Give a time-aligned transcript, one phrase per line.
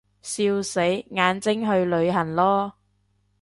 [0.23, 0.81] 笑死，
[1.11, 2.71] 眼睛去旅行囉